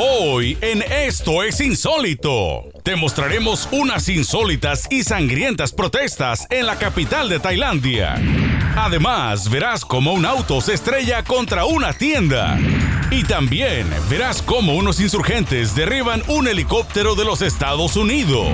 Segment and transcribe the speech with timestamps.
[0.00, 7.28] Hoy en Esto es Insólito, te mostraremos unas insólitas y sangrientas protestas en la capital
[7.28, 8.14] de Tailandia.
[8.76, 12.56] Además, verás cómo un auto se estrella contra una tienda.
[13.10, 18.52] Y también verás cómo unos insurgentes derriban un helicóptero de los Estados Unidos.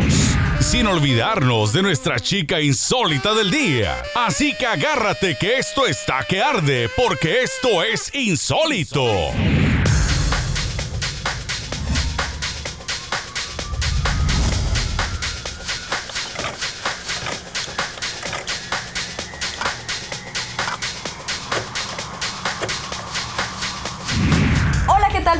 [0.60, 4.02] Sin olvidarnos de nuestra chica insólita del día.
[4.14, 9.04] Así que agárrate que esto está que arde, porque esto es insólito.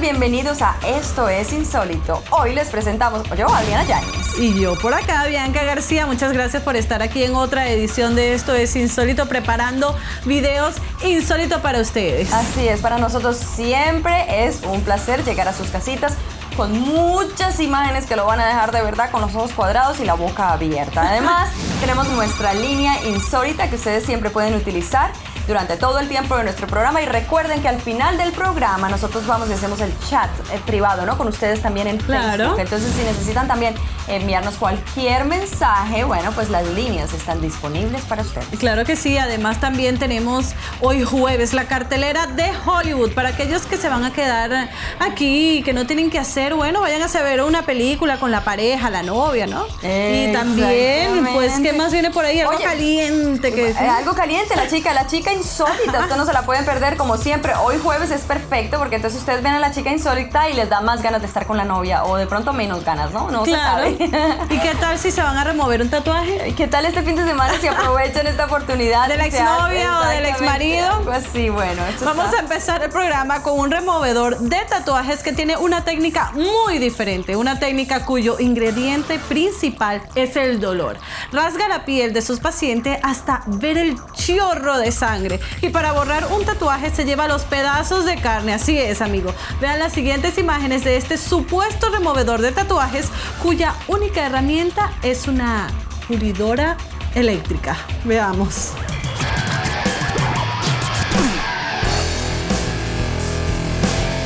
[0.04, 2.22] Bienvenidos a Esto es Insólito.
[2.28, 4.38] Hoy les presentamos yo, Adriana Yáñez.
[4.38, 8.34] Y yo por acá, Bianca García, muchas gracias por estar aquí en otra edición de
[8.34, 9.96] Esto es Insólito, preparando
[10.26, 12.30] videos insólitos para ustedes.
[12.34, 16.18] Así es, para nosotros siempre es un placer llegar a sus casitas
[16.54, 20.04] con muchas imágenes que lo van a dejar de verdad con los ojos cuadrados y
[20.04, 21.08] la boca abierta.
[21.08, 21.48] Además,
[21.80, 25.12] tenemos nuestra línea insólita que ustedes siempre pueden utilizar
[25.46, 29.26] durante todo el tiempo de nuestro programa y recuerden que al final del programa nosotros
[29.26, 31.16] vamos y hacemos el chat eh, privado, ¿no?
[31.18, 32.36] Con ustedes también en Claro.
[32.44, 32.60] Facebook.
[32.60, 33.74] Entonces, si necesitan también
[34.08, 38.46] enviarnos cualquier mensaje, bueno, pues las líneas están disponibles para ustedes.
[38.58, 43.76] Claro que sí, además también tenemos hoy jueves la cartelera de Hollywood para aquellos que
[43.76, 44.68] se van a quedar
[45.00, 48.90] aquí, que no tienen que hacer, bueno, vayan a ver una película con la pareja,
[48.90, 49.66] la novia, ¿no?
[49.82, 52.40] Y también, pues, ¿qué más viene por ahí?
[52.40, 53.70] Algo Oye, caliente que...
[53.70, 56.00] Eh, algo caliente, la chica, la chica insólita.
[56.00, 57.52] Ustedes no se la pueden perder como siempre.
[57.54, 60.80] Hoy jueves es perfecto porque entonces ustedes ven a la chica insólita y les da
[60.80, 63.30] más ganas de estar con la novia o de pronto menos ganas, ¿no?
[63.30, 63.84] No Claro.
[63.84, 64.44] se sabe.
[64.50, 66.54] ¿Y qué tal si se van a remover un tatuaje?
[66.56, 69.08] ¿Qué tal este fin de semana si aprovechan esta oportunidad?
[69.08, 70.90] ¿De la exnovia o del exmarido?
[70.90, 71.84] algo así, bueno.
[71.86, 75.84] esto Vamos está- a empezar el programa con un removedor de tatuajes que tiene una
[75.84, 80.96] técnica muy diferente, una técnica cuyo ingrediente principal es el dolor.
[81.32, 85.23] Rasga la piel de sus pacientes hasta ver el chorro de sangre
[85.60, 89.34] y para borrar un tatuaje se lleva los pedazos de carne, así es amigo.
[89.60, 93.08] Vean las siguientes imágenes de este supuesto removedor de tatuajes
[93.42, 95.68] cuya única herramienta es una
[96.06, 96.76] pulidora
[97.14, 97.76] eléctrica.
[98.04, 98.72] Veamos.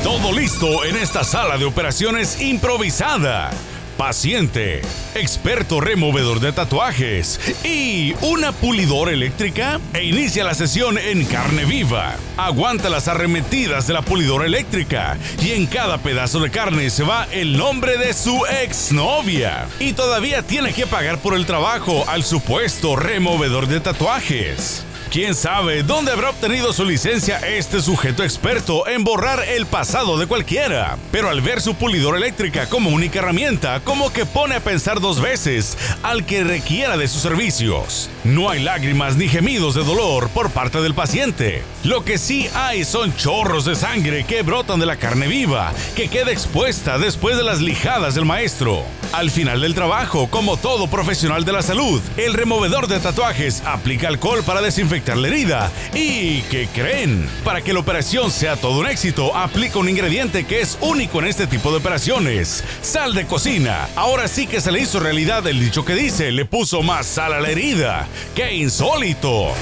[0.03, 3.51] Todo listo en esta sala de operaciones improvisada.
[3.99, 4.81] Paciente,
[5.17, 12.15] experto removedor de tatuajes y una pulidora eléctrica e inicia la sesión en carne viva.
[12.37, 17.27] Aguanta las arremetidas de la pulidora eléctrica y en cada pedazo de carne se va
[17.33, 19.67] el nombre de su exnovia.
[19.81, 24.85] Y todavía tiene que pagar por el trabajo al supuesto removedor de tatuajes.
[25.11, 30.27] ¿Quién sabe dónde habrá obtenido su licencia este sujeto experto en borrar el pasado de
[30.27, 30.99] cualquiera?
[31.11, 35.23] Pero al ver su pulidora eléctrica como única herramienta, como que pone a pensar dos
[35.23, 38.11] veces al que requiera de sus servicios.
[38.29, 41.63] No hay lágrimas ni gemidos de dolor por parte del paciente.
[41.83, 46.09] Lo que sí hay son chorros de sangre que brotan de la carne viva, que
[46.09, 48.85] queda expuesta después de las lijadas del maestro.
[49.13, 54.09] Al final del trabajo, como todo profesional de la salud, el removedor de tatuajes aplica
[54.09, 55.71] alcohol para desinfectar la herida.
[55.95, 57.27] ¿Y qué creen?
[57.45, 61.29] Para que la operación sea todo un éxito, aplica un ingrediente que es único en
[61.29, 63.89] este tipo de operaciones: sal de cocina.
[63.97, 67.33] Ahora sí que se le hizo realidad el dicho que dice: le puso más sal
[67.33, 68.07] a la herida.
[68.35, 69.53] ¡Qué insólito!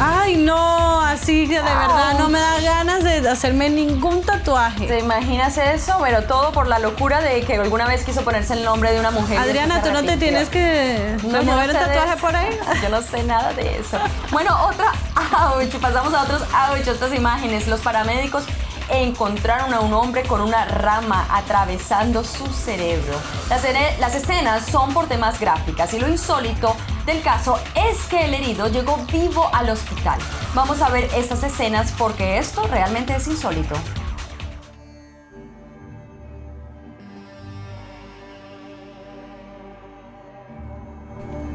[0.00, 4.86] Ay, no, así que de verdad no me da ganas de hacerme ningún tatuaje.
[4.86, 5.96] ¿Te imaginas eso?
[6.02, 9.10] Pero todo por la locura de que alguna vez quiso ponerse el nombre de una
[9.12, 9.38] mujer.
[9.38, 12.48] Adriana, ¿tú no te tienes que No, remover no el sé tatuaje por ahí?
[12.82, 13.98] Yo no sé nada de eso.
[14.30, 14.92] Bueno, otra
[15.54, 17.68] ouch, pasamos a otros ouch, otras imágenes.
[17.68, 18.44] Los paramédicos
[18.90, 23.14] encontraron a un hombre con una rama atravesando su cerebro.
[23.48, 28.68] Las, escenas son por temas gráficas y lo insólito del caso es que el herido
[28.68, 30.18] llegó vivo al hospital.
[30.54, 33.74] Vamos a ver estas escenas porque esto realmente es insólito.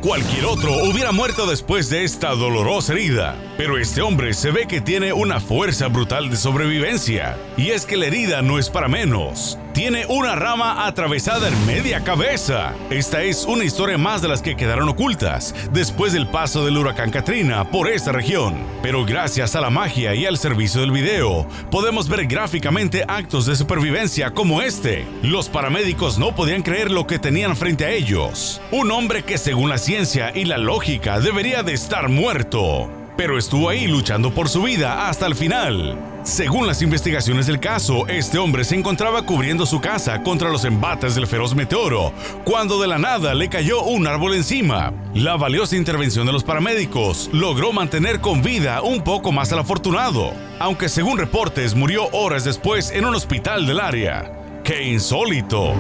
[0.02, 4.80] Cualquier otro hubiera muerto después de esta dolorosa herida, pero este hombre se ve que
[4.80, 7.38] tiene una fuerza brutal de sobrevivencia.
[7.58, 9.60] Y es que la herida no es para menos.
[9.74, 12.74] Tiene una rama atravesada en media cabeza.
[12.90, 17.12] Esta es una historia más de las que quedaron ocultas después del paso del huracán
[17.12, 18.56] Katrina por esta región.
[18.82, 23.58] Pero gracias a la magia y al servicio del video, podemos ver gráficamente actos de
[23.58, 25.06] supervivencia como este.
[25.22, 28.62] Los paramédicos no podían creer lo que tenían frente a ellos.
[28.72, 32.99] Un hombre que según la ciencia y la lógica debería de estar muerto.
[33.20, 36.00] Pero estuvo ahí luchando por su vida hasta el final.
[36.24, 41.16] Según las investigaciones del caso, este hombre se encontraba cubriendo su casa contra los embates
[41.16, 42.14] del feroz meteoro,
[42.46, 44.94] cuando de la nada le cayó un árbol encima.
[45.14, 50.32] La valiosa intervención de los paramédicos logró mantener con vida un poco más al afortunado,
[50.58, 54.32] aunque según reportes murió horas después en un hospital del área.
[54.64, 55.74] ¡Qué insólito!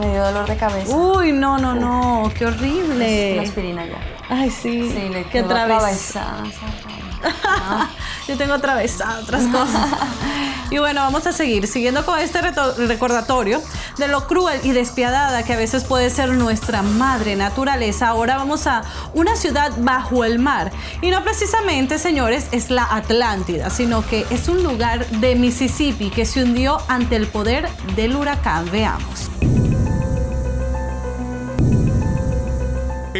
[0.00, 0.96] Me dio dolor de cabeza.
[0.96, 3.36] Uy, no, no, no, qué horrible.
[3.36, 3.98] La aspirina ya.
[4.28, 4.90] Ay, sí.
[4.90, 6.44] Sí, le quedó atravesada.
[8.28, 9.90] Yo tengo atravesada otras cosas.
[10.72, 13.60] Y bueno, vamos a seguir, siguiendo con este recordatorio
[13.98, 18.08] de lo cruel y despiadada que a veces puede ser nuestra madre naturaleza.
[18.08, 18.82] Ahora vamos a
[19.12, 20.72] una ciudad bajo el mar.
[21.02, 26.24] Y no precisamente, señores, es la Atlántida, sino que es un lugar de Mississippi que
[26.24, 28.64] se hundió ante el poder del huracán.
[28.72, 29.28] Veamos.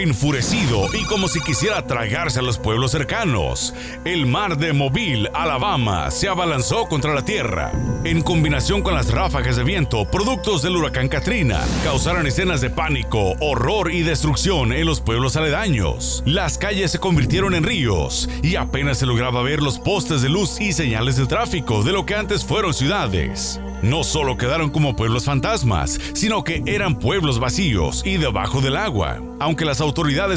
[0.02, 3.72] Enfurecido y como si quisiera tragarse a los pueblos cercanos,
[4.04, 7.70] el mar de Mobile, Alabama, se abalanzó contra la tierra.
[8.02, 13.37] En combinación con las ráfagas de viento, productos del huracán Katrina, causaron escenas de pánico,
[13.38, 16.25] horror y destrucción en los pueblos aledaños.
[16.26, 20.60] Las calles se convirtieron en ríos y apenas se lograba ver los postes de luz
[20.60, 23.60] y señales de tráfico de lo que antes fueron ciudades.
[23.82, 29.20] No solo quedaron como pueblos fantasmas, sino que eran pueblos vacíos y debajo del agua.
[29.40, 29.92] Aunque las autoridades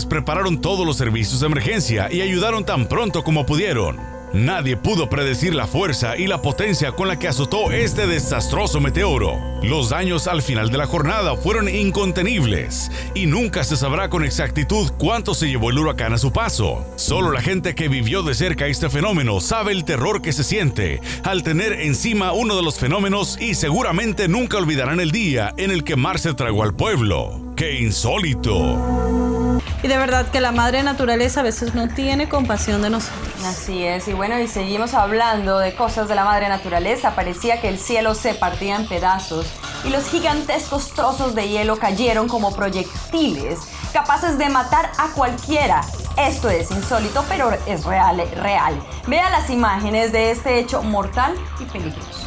[0.05, 3.99] prepararon todos los servicios de emergencia y ayudaron tan pronto como pudieron,
[4.35, 9.39] Nadie pudo predecir la fuerza y la potencia con la que azotó este desastroso meteoro.
[9.63, 14.91] Los daños al final de la jornada fueron incontenibles y nunca se sabrá con exactitud
[14.97, 16.85] cuánto se llevó el huracán a su paso.
[16.97, 20.99] Solo la gente que vivió de cerca este fenómeno sabe el terror que se siente
[21.23, 25.85] al tener encima uno de los fenómenos y seguramente nunca olvidarán el día en el
[25.85, 27.39] que Mar se tragó al pueblo.
[27.55, 29.24] ¡Qué insólito!
[29.85, 33.29] Y de verdad que la madre naturaleza a veces no tiene compasión de nosotros.
[33.45, 37.13] Así es, y bueno, y seguimos hablando de cosas de la madre naturaleza.
[37.13, 39.45] Parecía que el cielo se partía en pedazos
[39.83, 43.59] y los gigantescos trozos de hielo cayeron como proyectiles,
[43.93, 45.81] capaces de matar a cualquiera.
[46.17, 48.73] Esto es insólito, pero es real, real.
[49.05, 52.25] Vea las imágenes de este hecho mortal y peligroso.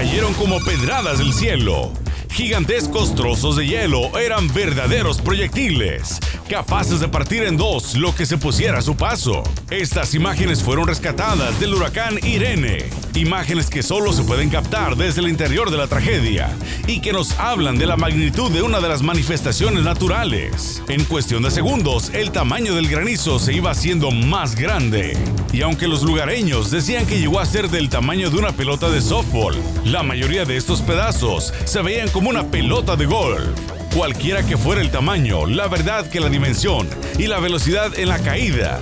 [0.00, 1.92] cayeron como pedradas del cielo.
[2.32, 6.18] Gigantescos trozos de hielo eran verdaderos proyectiles,
[6.50, 9.44] capaces de partir en dos lo que se pusiera a su paso.
[9.70, 15.28] Estas imágenes fueron rescatadas del huracán Irene, imágenes que solo se pueden captar desde el
[15.28, 16.50] interior de la tragedia
[16.88, 20.82] y que nos hablan de la magnitud de una de las manifestaciones naturales.
[20.88, 25.16] En cuestión de segundos, el tamaño del granizo se iba haciendo más grande.
[25.52, 29.00] Y aunque los lugareños decían que llegó a ser del tamaño de una pelota de
[29.00, 33.79] softball, la mayoría de estos pedazos se veían como una pelota de golf.
[33.94, 36.88] Cualquiera que fuera el tamaño, la verdad que la dimensión
[37.18, 38.80] y la velocidad en la caída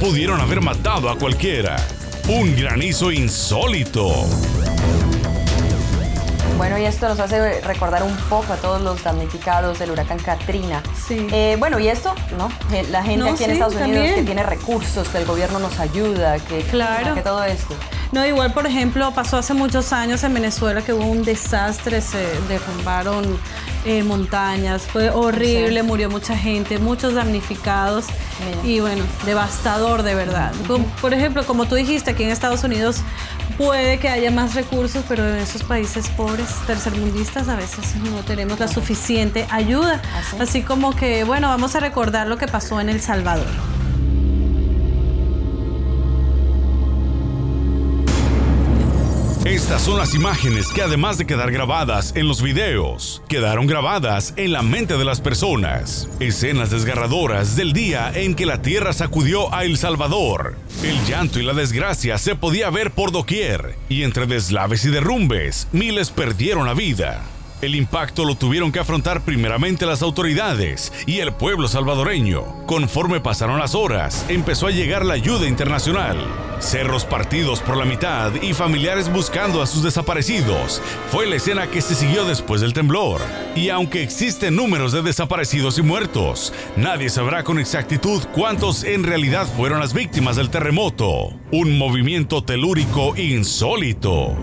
[0.00, 1.76] pudieron haber matado a cualquiera.
[2.28, 4.26] Un granizo insólito.
[6.56, 10.82] Bueno, y esto nos hace recordar un poco a todos los damnificados del huracán Katrina.
[11.06, 11.26] Sí.
[11.32, 12.48] Eh, bueno, y esto, ¿no?
[12.74, 14.14] Eh, La gente No, aquí en sí, Estados Unidos también.
[14.16, 17.14] que tiene recursos, que el gobierno nos ayuda, que, Claro.
[17.14, 17.74] que todo esto.
[18.10, 22.18] No, igual, por ejemplo, pasó hace muchos años en Venezuela que hubo un desastre, se
[22.48, 23.38] derrumbaron
[23.84, 28.06] eh, montañas, fue horrible, murió mucha gente, muchos damnificados
[28.44, 28.66] Mira.
[28.66, 30.52] y bueno, devastador de verdad.
[31.02, 33.02] Por ejemplo, como tú dijiste, aquí en Estados Unidos
[33.58, 38.58] puede que haya más recursos, pero en esos países pobres, tercermundistas, a veces no tenemos
[38.58, 40.00] la suficiente ayuda.
[40.16, 40.36] Así.
[40.40, 43.77] Así como que, bueno, vamos a recordar lo que pasó en El Salvador.
[49.58, 54.52] Estas son las imágenes que además de quedar grabadas en los videos, quedaron grabadas en
[54.52, 56.08] la mente de las personas.
[56.20, 60.54] Escenas desgarradoras del día en que la tierra sacudió a El Salvador.
[60.84, 65.66] El llanto y la desgracia se podía ver por doquier, y entre deslaves y derrumbes,
[65.72, 67.24] miles perdieron la vida.
[67.60, 72.44] El impacto lo tuvieron que afrontar primeramente las autoridades y el pueblo salvadoreño.
[72.66, 76.24] Conforme pasaron las horas, empezó a llegar la ayuda internacional.
[76.60, 81.80] Cerros partidos por la mitad y familiares buscando a sus desaparecidos fue la escena que
[81.80, 83.20] se siguió después del temblor.
[83.56, 89.48] Y aunque existen números de desaparecidos y muertos, nadie sabrá con exactitud cuántos en realidad
[89.56, 91.32] fueron las víctimas del terremoto.
[91.50, 94.36] Un movimiento telúrico insólito.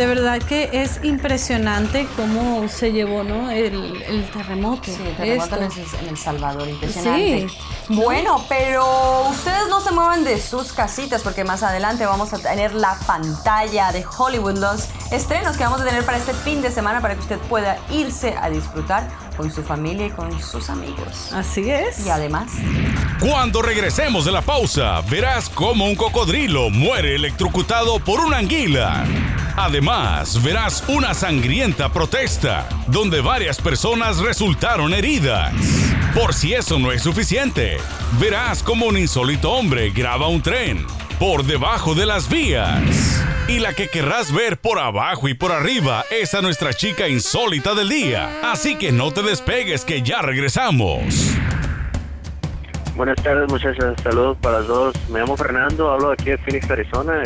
[0.00, 3.50] De verdad que es impresionante cómo se llevó ¿no?
[3.50, 4.84] el, el terremoto.
[4.84, 7.50] Sí, el terremoto en El, Salvador, impresionante.
[7.50, 7.58] Sí.
[7.90, 12.72] Bueno, pero ustedes no se muevan de sus casitas porque más adelante vamos a tener
[12.72, 17.02] la pantalla de Hollywood, los estrenos que vamos a tener para este fin de semana
[17.02, 19.06] para que usted pueda irse a disfrutar
[19.36, 21.32] con su familia y con sus amigos.
[21.32, 22.06] Así es.
[22.06, 22.52] Y además...
[23.20, 29.04] Cuando regresemos de la pausa, verás cómo un cocodrilo muere electrocutado por una anguila.
[29.56, 35.52] Además, verás una sangrienta protesta, donde varias personas resultaron heridas.
[36.14, 37.76] Por si eso no es suficiente,
[38.18, 40.86] verás cómo un insólito hombre graba un tren
[41.20, 43.22] por debajo de las vías.
[43.46, 47.74] Y la que querrás ver por abajo y por arriba es a nuestra chica insólita
[47.74, 48.40] del día.
[48.42, 51.36] Así que no te despegues que ya regresamos.
[52.96, 54.94] Buenas tardes muchachas, saludos para todos.
[55.10, 57.22] Me llamo Fernando, hablo aquí de Phoenix, Arizona.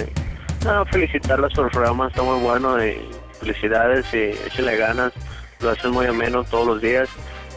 [0.65, 2.85] No, felicitarlas por el programa, está muy bueno.
[2.85, 2.99] Y
[3.39, 5.13] felicidades y échenle ganas.
[5.61, 7.09] Lo hacen muy ameno todos los días.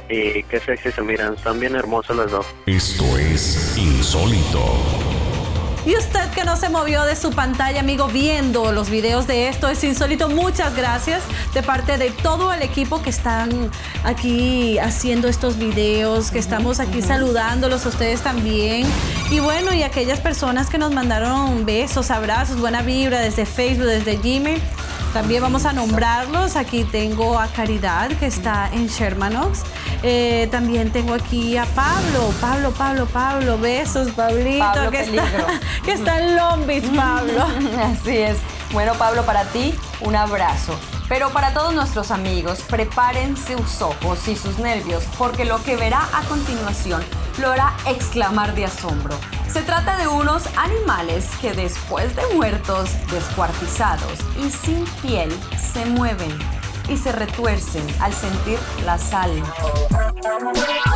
[0.07, 2.45] Y qué sexy se miran, están bien hermosas las dos.
[2.67, 5.16] Esto es insólito.
[5.87, 9.69] Y usted que no se movió de su pantalla, amigo, viendo los videos de esto
[9.69, 10.27] es insólito.
[10.27, 13.71] Muchas gracias de parte de todo el equipo que están
[14.03, 18.85] aquí haciendo estos videos, que estamos aquí saludándolos a ustedes también.
[19.31, 24.17] Y bueno, y aquellas personas que nos mandaron besos, abrazos, buena vibra desde Facebook, desde
[24.17, 24.61] Gmail.
[25.13, 26.55] También vamos a nombrarlos.
[26.55, 29.63] Aquí tengo a Caridad, que está en Shermanox.
[30.03, 32.33] Eh, también tengo aquí a Pablo.
[32.39, 33.57] Pablo, Pablo, Pablo.
[33.57, 35.23] Besos, Pablito, que, está,
[35.85, 37.45] que está en Long Beach, Pablo.
[37.83, 38.37] Así es.
[38.71, 40.77] Bueno, Pablo, para ti, un abrazo.
[41.07, 46.01] Pero para todos nuestros amigos, preparen sus ojos y sus nervios, porque lo que verá
[46.13, 47.01] a continuación
[47.39, 49.17] lo hará exclamar de asombro.
[49.57, 56.29] Se trata de unos animales que después de muertos, descuartizados y sin piel, se mueven
[56.89, 59.31] y se retuercen al sentir la sal.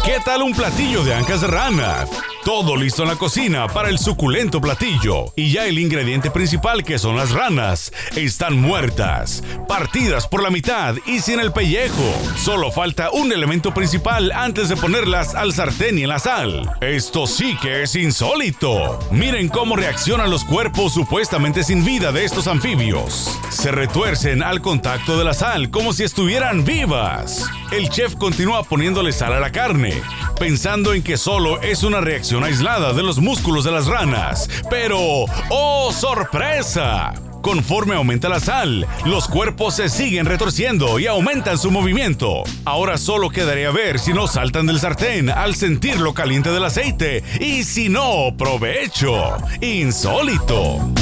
[0.05, 2.05] ¿Qué tal un platillo de ancas de rana?
[2.43, 5.31] Todo listo en la cocina para el suculento platillo.
[5.35, 10.95] Y ya el ingrediente principal, que son las ranas, están muertas, partidas por la mitad
[11.05, 12.11] y sin el pellejo.
[12.37, 16.71] Solo falta un elemento principal antes de ponerlas al sartén y en la sal.
[16.81, 18.97] Esto sí que es insólito.
[19.11, 23.39] Miren cómo reaccionan los cuerpos supuestamente sin vida de estos anfibios.
[23.49, 27.43] Se retuercen al contacto de la sal como si estuvieran vivas.
[27.71, 29.99] El chef continúa poniéndole sal a la carne,
[30.39, 34.47] pensando en que solo es una reacción aislada de los músculos de las ranas.
[34.69, 37.13] Pero, ¡oh sorpresa!
[37.41, 42.43] Conforme aumenta la sal, los cuerpos se siguen retorciendo y aumentan su movimiento.
[42.63, 47.23] Ahora solo quedaría ver si no saltan del sartén al sentir lo caliente del aceite
[47.39, 49.35] y si no, provecho.
[49.61, 50.93] Insólito.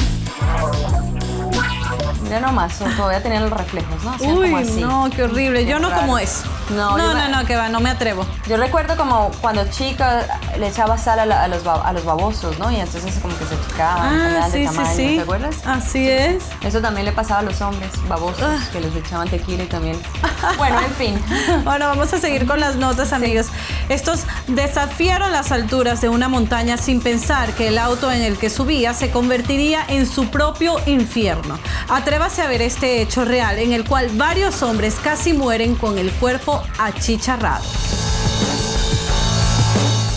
[2.29, 4.15] Ya nomás, todavía tenían los reflejos, ¿no?
[4.19, 5.65] Uy, no, qué horrible.
[5.65, 6.43] Yo no como eso.
[6.69, 8.24] No, no, no, no, que va, no me atrevo.
[8.48, 12.69] Yo recuerdo como cuando chica le echaba sal a, los, a los babosos, ¿no?
[12.71, 15.15] Y entonces como que se picaban, ah, sí, de tamaño, sí, sí.
[15.15, 15.55] ¿te acuerdas?
[15.65, 16.43] Así es.
[16.62, 18.59] Eso también le pasaba a los hombres babosos, ah.
[18.71, 20.00] que les echaban tequila y también.
[20.57, 21.19] bueno, en fin.
[21.63, 23.48] bueno, vamos a seguir con las notas, amigos.
[23.89, 28.51] Estos desafiaron las alturas de una montaña sin pensar que el auto en el que
[28.51, 31.57] subía se convertiría en su propio infierno.
[31.89, 36.11] Atrévase a ver este hecho real en el cual varios hombres casi mueren con el
[36.11, 37.63] cuerpo achicharrado.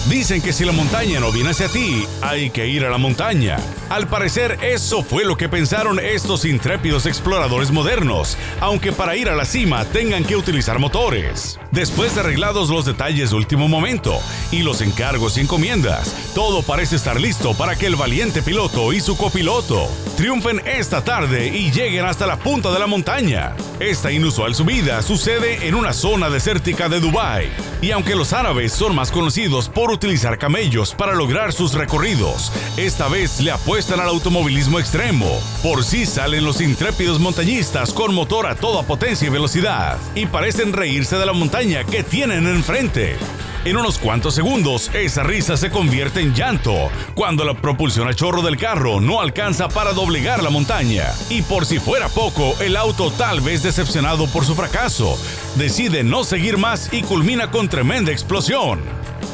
[0.08, 3.56] Dicen que si la montaña no viene hacia ti, hay que ir a la montaña.
[3.88, 9.36] Al parecer, eso fue lo que pensaron estos intrépidos exploradores modernos, aunque para ir a
[9.36, 11.58] la cima tengan que utilizar motores.
[11.72, 16.96] Después de arreglados los detalles de último momento y los encargos y encomiendas, todo parece
[16.96, 19.88] estar listo para que el valiente piloto y su copiloto
[20.18, 23.56] triunfen esta tarde y lleguen hasta la punta de la montaña.
[23.80, 27.50] Esta inusual subida sucede en una zona desértica de Dubái,
[27.80, 33.08] y aunque los árabes son más conocidos por utilizar camellos para lograr sus recorridos, esta
[33.08, 35.40] vez le apuestan al automovilismo extremo.
[35.62, 40.74] Por sí salen los intrépidos montañistas con motor a toda potencia y velocidad, y parecen
[40.74, 43.16] reírse de la montaña que tienen enfrente.
[43.64, 48.42] En unos cuantos segundos, esa risa se convierte en llanto cuando la propulsión a chorro
[48.42, 51.04] del carro no alcanza para doblegar la montaña.
[51.30, 55.16] Y por si fuera poco, el auto, tal vez decepcionado por su fracaso,
[55.54, 58.80] decide no seguir más y culmina con tremenda explosión.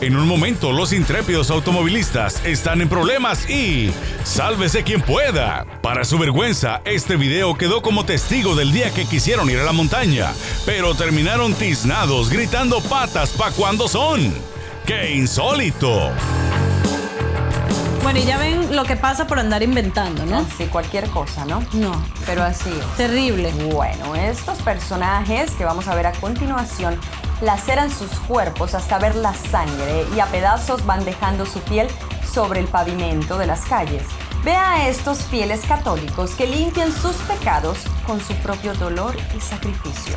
[0.01, 5.67] En un momento los intrépidos automovilistas están en problemas y sálvese quien pueda.
[5.83, 9.73] Para su vergüenza, este video quedó como testigo del día que quisieron ir a la
[9.73, 10.33] montaña,
[10.65, 14.33] pero terminaron tiznados gritando patas pa' cuando son.
[14.87, 16.13] ¡Qué insólito!
[18.05, 20.47] Bueno, y ya ven lo que pasa por andar inventando, ¿no?
[20.57, 21.61] Sí, cualquier cosa, ¿no?
[21.73, 22.01] No.
[22.25, 22.97] Pero así es.
[22.97, 23.53] Terrible.
[23.73, 26.97] Bueno, estos personajes que vamos a ver a continuación
[27.41, 31.89] laceran sus cuerpos hasta ver la sangre y a pedazos van dejando su piel
[32.33, 34.03] sobre el pavimento de las calles.
[34.45, 40.17] Vea a estos fieles católicos que limpian sus pecados con su propio dolor y sacrificio.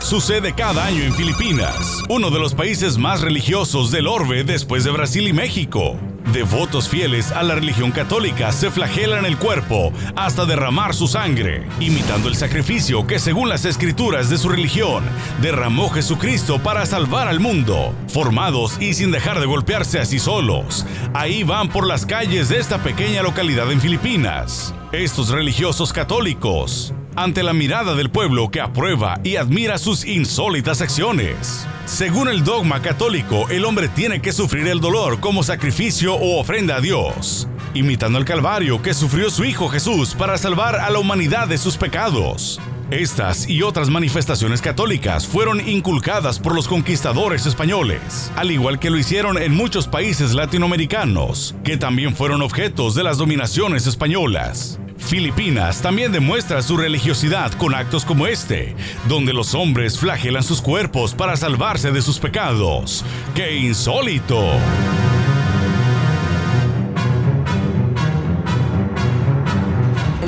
[0.00, 4.90] Sucede cada año en Filipinas, uno de los países más religiosos del orbe después de
[4.90, 5.98] Brasil y México.
[6.32, 12.28] Devotos fieles a la religión católica se flagelan el cuerpo hasta derramar su sangre, imitando
[12.28, 15.04] el sacrificio que según las escrituras de su religión
[15.40, 17.94] derramó Jesucristo para salvar al mundo.
[18.08, 22.82] Formados y sin dejar de golpearse así solos, ahí van por las calles de esta
[22.82, 24.74] pequeña localidad en Filipinas.
[24.92, 31.66] Estos religiosos católicos ante la mirada del pueblo que aprueba y admira sus insólitas acciones.
[31.88, 36.76] Según el dogma católico, el hombre tiene que sufrir el dolor como sacrificio o ofrenda
[36.76, 41.48] a Dios, imitando el Calvario que sufrió su Hijo Jesús para salvar a la humanidad
[41.48, 42.60] de sus pecados.
[42.90, 48.96] Estas y otras manifestaciones católicas fueron inculcadas por los conquistadores españoles, al igual que lo
[48.96, 54.80] hicieron en muchos países latinoamericanos, que también fueron objetos de las dominaciones españolas.
[54.96, 58.74] Filipinas también demuestra su religiosidad con actos como este,
[59.06, 63.04] donde los hombres flagelan sus cuerpos para salvarse de sus pecados.
[63.34, 64.42] ¡Qué insólito!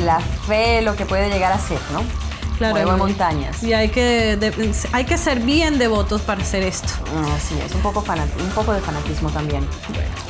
[0.05, 2.30] La fe, lo que puede llegar a ser, ¿no?
[2.61, 2.75] Claro.
[2.75, 3.63] Mueve montañas.
[3.63, 6.89] Y hay que, de- hay que ser bien devotos para hacer esto.
[7.17, 9.67] Ah, Así es, un poco, fanat- un poco de fanatismo también.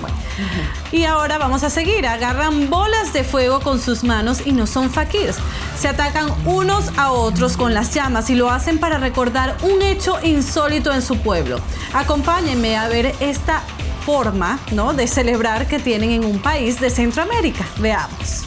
[0.00, 0.16] Bueno,
[0.92, 2.06] Y ahora vamos a seguir.
[2.06, 5.38] Agarran bolas de fuego con sus manos y no son faquirs.
[5.76, 10.16] Se atacan unos a otros con las llamas y lo hacen para recordar un hecho
[10.22, 11.58] insólito en su pueblo.
[11.94, 13.62] Acompáñenme a ver esta
[14.06, 14.92] forma ¿no?
[14.92, 17.66] de celebrar que tienen en un país de Centroamérica.
[17.78, 18.44] Veamos.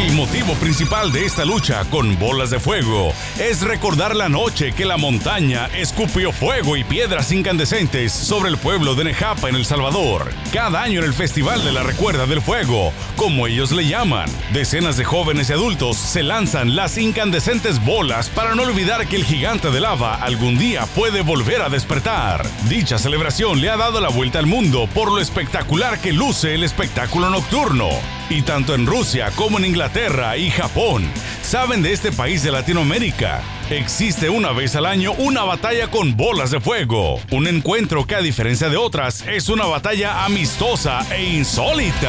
[0.00, 4.86] El motivo principal de esta lucha con bolas de fuego es recordar la noche que
[4.86, 10.32] la montaña escupió fuego y piedras incandescentes sobre el pueblo de Nejapa en El Salvador.
[10.54, 14.96] Cada año en el Festival de la Recuerda del Fuego, como ellos le llaman, decenas
[14.96, 19.70] de jóvenes y adultos se lanzan las incandescentes bolas para no olvidar que el gigante
[19.70, 22.46] de lava algún día puede volver a despertar.
[22.70, 26.64] Dicha celebración le ha dado la vuelta al mundo por lo espectacular que luce el
[26.64, 27.90] espectáculo nocturno.
[28.30, 29.89] Y tanto en Rusia como en Inglaterra
[30.38, 31.10] y Japón
[31.42, 33.42] saben de este país de Latinoamérica.
[33.70, 37.18] Existe una vez al año una batalla con bolas de fuego.
[37.32, 42.08] Un encuentro que a diferencia de otras es una batalla amistosa e insólita.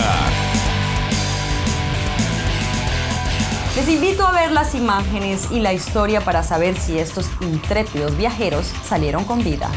[3.76, 8.72] Les invito a ver las imágenes y la historia para saber si estos intrépidos viajeros
[8.88, 9.72] salieron con vida.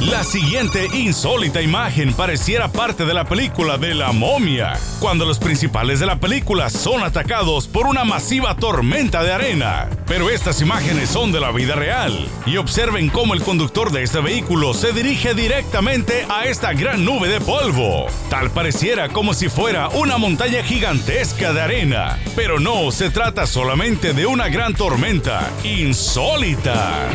[0.00, 6.00] La siguiente insólita imagen pareciera parte de la película de la momia, cuando los principales
[6.00, 9.90] de la película son atacados por una masiva tormenta de arena.
[10.06, 14.20] Pero estas imágenes son de la vida real, y observen cómo el conductor de este
[14.20, 18.06] vehículo se dirige directamente a esta gran nube de polvo.
[18.30, 24.14] Tal pareciera como si fuera una montaña gigantesca de arena, pero no, se trata solamente
[24.14, 27.06] de una gran tormenta insólita.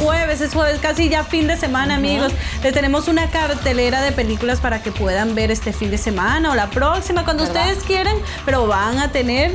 [0.00, 2.32] Jueves, es jueves, casi ya fin de semana, amigos.
[2.62, 6.54] Les tenemos una cartelera de películas para que puedan ver este fin de semana o
[6.54, 7.68] la próxima, cuando ¿Verdad?
[7.68, 9.52] ustedes quieran, pero van a tener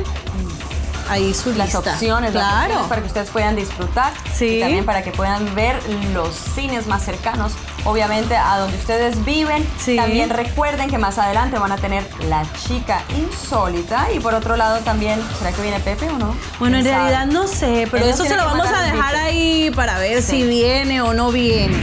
[1.08, 1.92] ahí su Las lista.
[1.92, 2.64] opciones, las claro.
[2.64, 4.46] opciones para que ustedes puedan disfrutar Sí.
[4.56, 5.78] y también para que puedan ver
[6.12, 7.52] los cines más cercanos,
[7.84, 9.66] obviamente a donde ustedes viven.
[9.78, 9.96] Sí.
[9.96, 14.78] También recuerden que más adelante van a tener La Chica Insólita y por otro lado
[14.80, 16.34] también, ¿será que viene Pepe o no?
[16.58, 20.22] Bueno, en realidad no sé, pero eso se lo vamos a dejar ahí para ver
[20.22, 20.42] Sí.
[20.42, 21.76] si viene o no viene.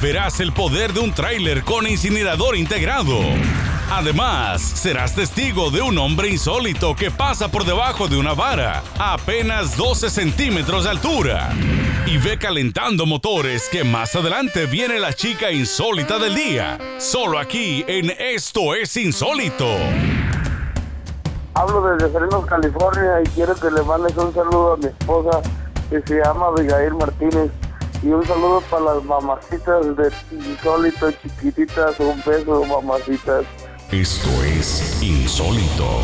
[0.00, 3.18] Verás el poder de un tráiler con incinerador integrado.
[3.92, 9.14] Además, serás testigo de un hombre insólito que pasa por debajo de una vara a
[9.14, 11.50] apenas 12 centímetros de altura.
[12.06, 16.78] Y ve calentando motores que más adelante viene la chica insólita del día.
[16.98, 19.66] Solo aquí en Esto es Insólito.
[21.54, 25.42] Hablo desde Fresno, California y quiero que le mandes un saludo a mi esposa
[25.90, 27.50] que se llama Abigail Martínez
[28.04, 33.44] y un saludo para las mamacitas de Insólito, chiquititas, un beso, mamacitas.
[33.92, 36.00] Esto es Insólito.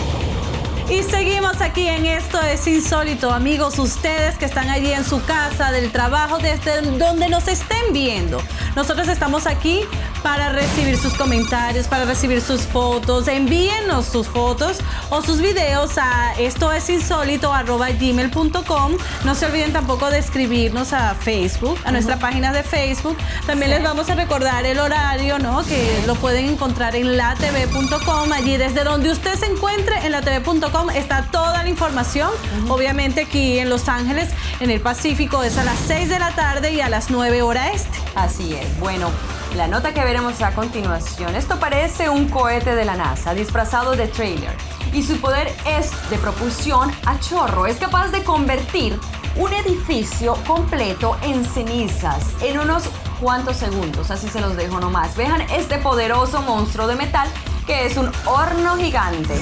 [0.91, 5.71] Y seguimos aquí en Esto es Insólito, amigos, ustedes que están allí en su casa,
[5.71, 8.43] del trabajo, desde donde nos estén viendo.
[8.75, 9.83] Nosotros estamos aquí
[10.27, 13.29] para recibir sus comentarios, para recibir sus fotos.
[13.29, 18.97] Envíenos sus fotos o sus videos a esto es insólito gmail.com.
[19.25, 23.17] No se olviden tampoco de escribirnos a Facebook, a nuestra página de Facebook.
[23.47, 25.65] También les vamos a recordar el horario, ¿no?
[25.65, 28.33] Que lo pueden encontrar en latv.com.
[28.33, 32.31] Allí desde donde usted se encuentre en latv.com está toda la información.
[32.69, 36.73] Obviamente aquí en Los Ángeles, en el Pacífico, es a las 6 de la tarde
[36.73, 37.97] y a las 9 hora este.
[38.17, 38.81] Así es.
[38.81, 39.13] Bueno,
[39.55, 41.37] la nota que veremos a continuación.
[41.37, 44.55] Esto parece un cohete de la NASA disfrazado de trailer
[44.93, 47.67] y su poder es de propulsión a chorro.
[47.67, 48.99] Es capaz de convertir
[49.37, 52.85] un edificio completo en cenizas en unos
[53.21, 54.11] cuantos segundos.
[54.11, 55.17] Así se los dejo nomás.
[55.17, 57.29] Vean este poderoso monstruo de metal
[57.67, 59.35] que es un horno gigante.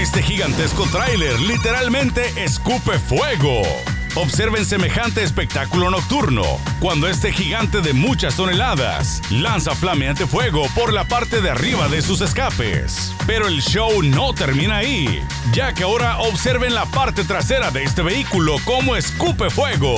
[0.00, 3.62] Este gigantesco tráiler literalmente escupe fuego.
[4.16, 6.42] Observen semejante espectáculo nocturno,
[6.80, 12.00] cuando este gigante de muchas toneladas lanza flameante fuego por la parte de arriba de
[12.00, 13.14] sus escapes.
[13.26, 18.00] Pero el show no termina ahí, ya que ahora observen la parte trasera de este
[18.00, 19.96] vehículo como escupe fuego.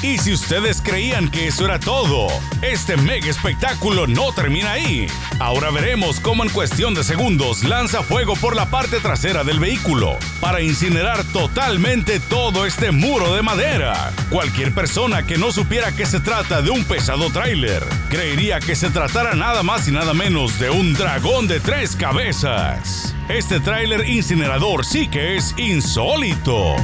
[0.00, 2.28] Y si ustedes creían que eso era todo,
[2.62, 5.08] este mega espectáculo no termina ahí.
[5.40, 10.16] Ahora veremos cómo en cuestión de segundos lanza fuego por la parte trasera del vehículo
[10.40, 14.12] para incinerar totalmente todo este muro de madera.
[14.30, 18.90] Cualquier persona que no supiera que se trata de un pesado tráiler creería que se
[18.90, 23.16] tratara nada más y nada menos de un dragón de tres cabezas.
[23.28, 26.76] Este tráiler incinerador sí que es insólito.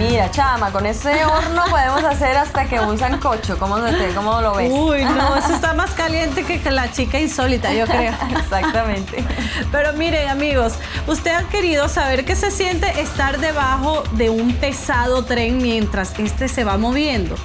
[0.00, 3.58] Mira, chama, con ese horno podemos hacer hasta que un sancocho.
[3.58, 4.70] ¿Cómo, te, cómo lo ves?
[4.72, 8.14] Uy, no, eso está más caliente que la chica insólita, yo creo.
[8.38, 9.22] Exactamente.
[9.70, 10.72] Pero miren, amigos,
[11.06, 16.48] usted ha querido saber qué se siente estar debajo de un pesado tren mientras este
[16.48, 17.36] se va moviendo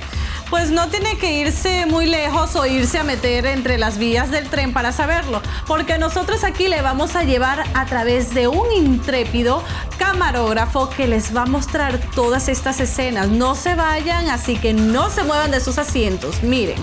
[0.55, 4.47] pues no tiene que irse muy lejos o irse a meter entre las vías del
[4.47, 9.61] tren para saberlo, porque nosotros aquí le vamos a llevar a través de un intrépido
[9.97, 13.27] camarógrafo que les va a mostrar todas estas escenas.
[13.27, 16.41] No se vayan, así que no se muevan de sus asientos.
[16.41, 16.81] Miren.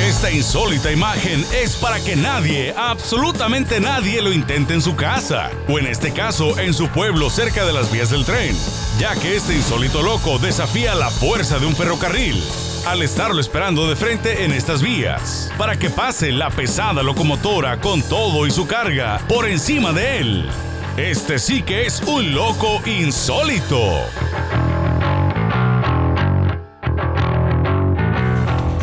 [0.00, 5.78] Esta insólita imagen es para que nadie, absolutamente nadie lo intente en su casa, o
[5.78, 8.56] en este caso en su pueblo cerca de las vías del tren,
[8.98, 12.42] ya que este insólito loco desafía la fuerza de un ferrocarril
[12.86, 18.02] al estarlo esperando de frente en estas vías, para que pase la pesada locomotora con
[18.02, 20.50] todo y su carga por encima de él.
[20.96, 24.00] Este sí que es un loco insólito.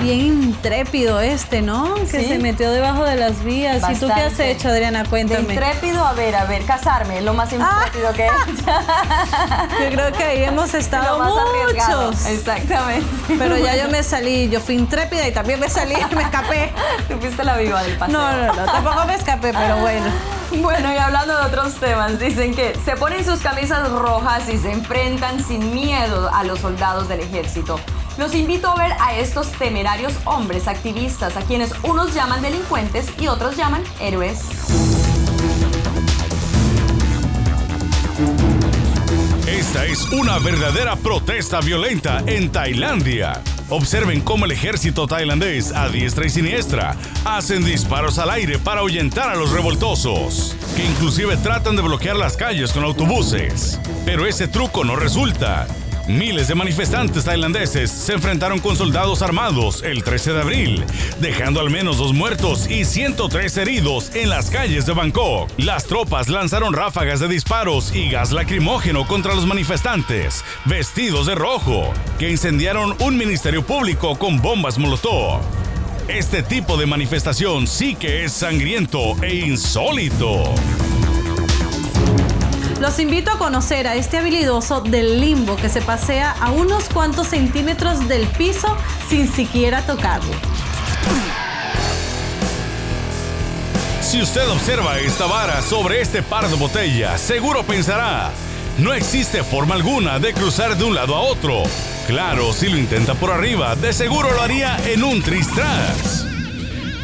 [0.06, 1.93] bien intrépido este, ¿no?
[2.10, 3.84] Que se metió debajo de las vías.
[3.88, 5.06] ¿Y tú qué has hecho, Adriana?
[5.08, 5.45] Cuéntame.
[5.45, 8.30] De intrépido, a ver, a ver, casarme, lo más intrépido que he
[9.84, 12.25] Yo creo que ahí hemos estado muchos.
[12.25, 13.06] Exactamente.
[13.38, 16.71] Pero ya yo me salí, yo fui intrépida y también me salí me escapé.
[17.08, 18.17] Tú fuiste la viva del paseo.
[18.17, 20.06] No, no, no, tampoco me escapé, pero bueno.
[20.62, 24.71] Bueno, y hablando de otros temas, dicen que se ponen sus camisas rojas y se
[24.71, 27.78] enfrentan sin miedo a los soldados del ejército.
[28.17, 33.28] Los invito a ver a estos temerarios hombres activistas, a quienes unos llaman delincuentes y
[33.28, 34.39] otros llaman héroes.
[39.45, 43.41] Esta es una verdadera protesta violenta en Tailandia.
[43.69, 49.30] Observen cómo el ejército tailandés, a diestra y siniestra, hacen disparos al aire para ahuyentar
[49.30, 53.80] a los revoltosos, que inclusive tratan de bloquear las calles con autobuses.
[54.06, 55.67] Pero ese truco no resulta,
[56.08, 60.86] Miles de manifestantes tailandeses se enfrentaron con soldados armados el 13 de abril,
[61.20, 65.50] dejando al menos dos muertos y 103 heridos en las calles de Bangkok.
[65.58, 71.91] Las tropas lanzaron ráfagas de disparos y gas lacrimógeno contra los manifestantes, vestidos de rojo,
[72.20, 75.41] que incendiaron un ministerio público con bombas molotov.
[76.08, 80.54] Este tipo de manifestación sí que es sangriento e insólito.
[82.80, 87.28] Los invito a conocer a este habilidoso del limbo que se pasea a unos cuantos
[87.28, 88.76] centímetros del piso
[89.08, 90.34] sin siquiera tocarlo.
[94.02, 98.32] Si usted observa esta vara sobre este par de botellas, seguro pensará,
[98.78, 101.64] no existe forma alguna de cruzar de un lado a otro.
[102.08, 106.25] Claro, si lo intenta por arriba, de seguro lo haría en un tristras.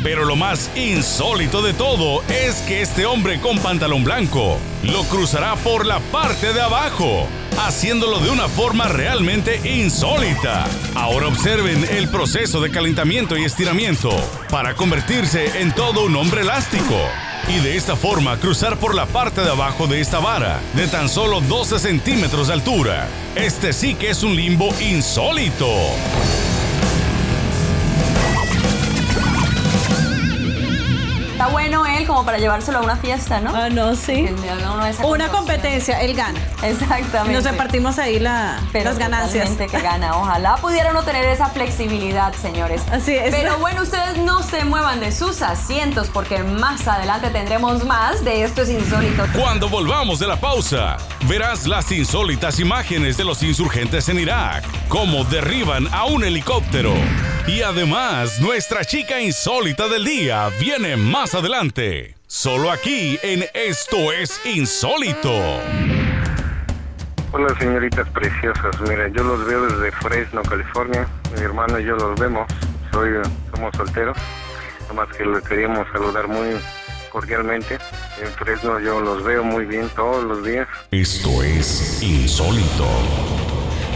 [0.04, 5.56] Pero lo más insólito de todo es que este hombre con pantalón blanco lo cruzará
[5.58, 7.28] por la parte de abajo.
[7.60, 10.66] haciéndolo de una forma realmente insólita.
[10.96, 14.10] Ahora observen el proceso de calentamiento y estiramiento
[14.50, 16.98] para convertirse en todo un hombre elástico.
[17.50, 21.10] Y de esta forma cruzar por la parte de abajo de esta vara, de tan
[21.10, 23.08] solo 12 centímetros de altura.
[23.36, 25.68] Este sí que es un limbo insólito.
[31.52, 33.56] Bueno él como para llevárselo a una fiesta, ¿no?
[33.56, 34.28] Ah, no, sí.
[34.90, 36.40] Esa Una competencia, él gana.
[36.64, 37.34] Exactamente.
[37.34, 39.50] Nos repartimos ahí la, Pero las ganancias.
[39.52, 40.18] que gana.
[40.18, 42.82] Ojalá pudieran no tener esa flexibilidad, señores.
[42.92, 43.34] Así es.
[43.34, 48.44] Pero bueno, ustedes no se muevan de sus asientos porque más adelante tendremos más de
[48.44, 49.24] esto es insólito.
[49.40, 55.24] Cuando volvamos de la pausa, verás las insólitas imágenes de los insurgentes en Irak, cómo
[55.26, 56.94] derriban a un helicóptero.
[57.48, 62.16] Y además, nuestra chica insólita del día viene más adelante.
[62.28, 65.60] Solo aquí en Esto es Insólito.
[67.34, 72.20] Hola señoritas preciosas, mira, yo los veo desde Fresno, California, mi hermano y yo los
[72.20, 72.46] vemos,
[72.92, 73.10] soy,
[73.56, 74.18] somos solteros,
[74.90, 76.58] nomás que le queríamos saludar muy
[77.10, 77.76] cordialmente,
[78.22, 82.86] en Fresno yo los veo muy bien todos los días, Esto es Insólito.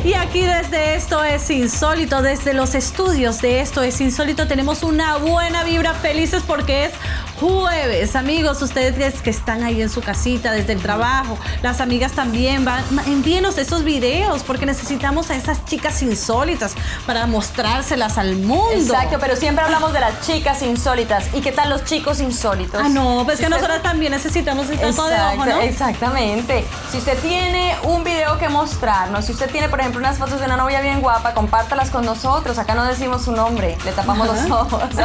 [0.06, 5.18] Y aquí desde Esto es Insólito, desde los estudios de Esto es Insólito, tenemos una
[5.18, 6.92] buena vibra, felices porque es
[7.40, 8.16] jueves.
[8.16, 12.84] Amigos, ustedes que están ahí en su casita desde el trabajo, las amigas también, van,
[13.08, 16.76] envíenos esos videos porque necesitamos a esas chicas insólitas
[17.08, 18.74] para mostrárselas al mundo.
[18.74, 21.26] Exacto, pero siempre hablamos de las chicas insólitas.
[21.34, 22.80] ¿Y qué tal los chicos insólitos?
[22.86, 25.62] Ah, no, pues que usted- nosotras también necesitamos el de ojo, ¿no?
[25.62, 26.64] Exactamente.
[26.92, 30.46] Si usted tiene un video que mostrarnos, si usted tiene, por ejemplo, unas fotos de
[30.46, 32.58] una novia bien guapa, compártalas con nosotros.
[32.58, 34.84] Acá no decimos su nombre, le tapamos los ojos.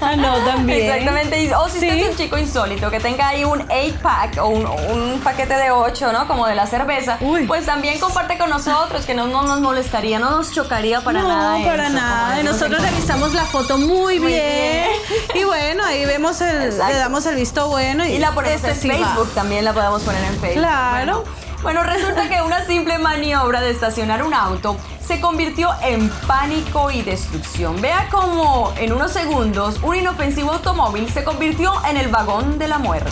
[0.00, 0.90] Ah, no, también.
[0.90, 1.54] Exactamente.
[1.54, 5.20] O si usted es un chico insólito que tenga ahí un 8-pack o un, un
[5.20, 6.26] paquete de 8, ¿no?
[6.26, 7.46] Como de la cerveza, Uy.
[7.46, 11.28] pues también comparte con nosotros, que no, no nos molestaría, no nos chocaría para no,
[11.28, 11.64] nada.
[11.64, 12.42] para eso, nada.
[12.42, 14.88] nosotros revisamos la foto muy, Muy bien.
[15.34, 16.92] Y bueno, ahí vemos el, Exacto.
[16.92, 18.04] le damos el visto bueno.
[18.06, 19.06] Y, Y la ponemos este en va.
[19.06, 20.60] Facebook, también la podemos poner en Facebook.
[20.62, 20.90] Claro.
[21.22, 26.90] Bueno, bueno, resulta que una simple maniobra de estacionar un auto se convirtió en pánico
[26.90, 27.80] y destrucción.
[27.80, 32.78] Vea cómo en unos segundos un inofensivo automóvil se convirtió en el vagón de la
[32.78, 33.10] muerte.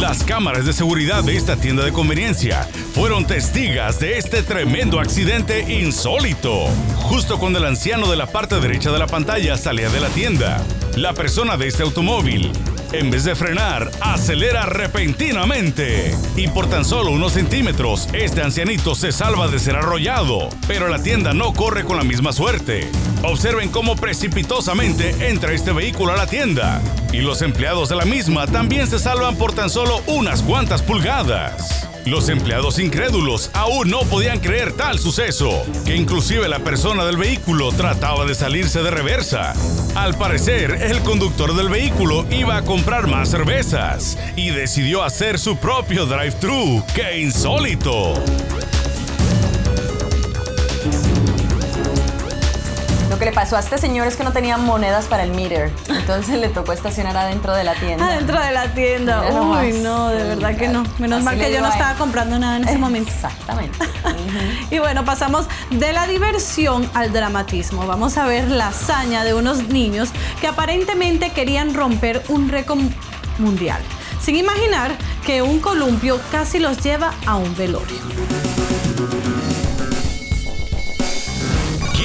[0.00, 5.72] Las cámaras de seguridad de esta tienda de conveniencia fueron testigas de este tremendo accidente
[5.72, 6.66] insólito.
[6.96, 10.60] Justo cuando el anciano de la parte derecha de la pantalla salía de la tienda,
[10.96, 12.52] la persona de este automóvil,
[12.92, 16.14] en vez de frenar, acelera repentinamente.
[16.36, 20.48] Y por tan solo unos centímetros, este ancianito se salva de ser arrollado.
[20.66, 22.90] Pero la tienda no corre con la misma suerte.
[23.22, 26.80] Observen cómo precipitosamente entra este vehículo a la tienda.
[27.12, 31.88] Y los empleados de la misma también se salvan por tan solo unas cuantas pulgadas.
[32.04, 37.70] Los empleados incrédulos aún no podían creer tal suceso, que inclusive la persona del vehículo
[37.72, 39.52] trataba de salirse de reversa.
[39.94, 45.56] Al parecer, el conductor del vehículo iba a comprar más cervezas y decidió hacer su
[45.56, 46.84] propio drive-thru.
[46.94, 48.14] ¡Qué insólito!
[53.18, 55.72] Lo que le pasó a este señor es que no tenía monedas para el meter,
[55.88, 58.06] entonces le tocó estacionar adentro de la tienda.
[58.06, 59.22] Adentro de la tienda.
[59.22, 59.42] Mira.
[59.42, 60.84] Uy, no, de verdad que no.
[61.00, 63.10] Menos Así mal que yo no estaba comprando nada en ese momento.
[63.10, 63.76] Exactamente.
[64.70, 67.88] Y bueno, pasamos de la diversión al dramatismo.
[67.88, 72.78] Vamos a ver la hazaña de unos niños que aparentemente querían romper un récord
[73.38, 73.82] mundial,
[74.22, 74.92] sin imaginar
[75.26, 77.98] que un columpio casi los lleva a un velorio.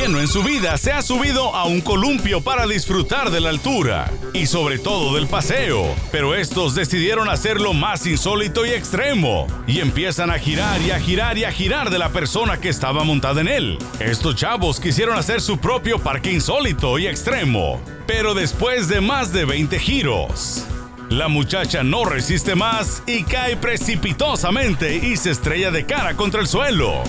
[0.03, 3.47] ¿Quién no en su vida se ha subido a un columpio para disfrutar de la
[3.47, 5.95] altura y sobre todo del paseo?
[6.11, 11.37] Pero estos decidieron hacerlo más insólito y extremo y empiezan a girar y a girar
[11.37, 13.77] y a girar de la persona que estaba montada en él.
[14.01, 19.45] Estos chavos quisieron hacer su propio parque insólito y extremo, pero después de más de
[19.45, 20.65] 20 giros.
[21.07, 26.47] La muchacha no resiste más y cae precipitosamente y se estrella de cara contra el
[26.47, 27.03] suelo.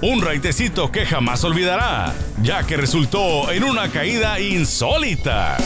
[0.00, 5.56] Un raitecito que jamás olvidará, ya que resultó en una caída insólita.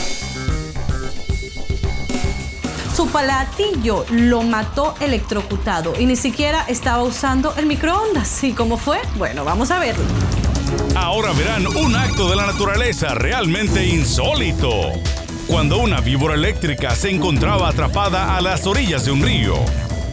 [2.95, 8.43] Su palatillo lo mató electrocutado y ni siquiera estaba usando el microondas.
[8.43, 8.99] ¿Y cómo fue?
[9.17, 10.03] Bueno, vamos a verlo.
[10.95, 14.93] Ahora verán un acto de la naturaleza realmente insólito.
[15.47, 19.55] Cuando una víbora eléctrica se encontraba atrapada a las orillas de un río.